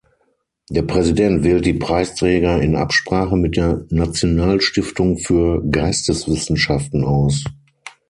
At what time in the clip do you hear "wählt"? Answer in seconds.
1.43-1.63